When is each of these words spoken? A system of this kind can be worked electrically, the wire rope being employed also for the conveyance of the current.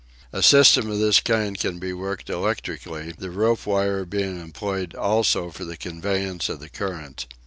A 0.33 0.41
system 0.41 0.89
of 0.89 0.97
this 0.97 1.19
kind 1.19 1.59
can 1.59 1.77
be 1.77 1.93
worked 1.93 2.31
electrically, 2.31 3.13
the 3.15 3.29
wire 3.67 3.97
rope 3.99 4.09
being 4.09 4.41
employed 4.41 4.95
also 4.95 5.51
for 5.51 5.63
the 5.63 5.77
conveyance 5.77 6.49
of 6.49 6.59
the 6.59 6.69
current. 6.69 7.27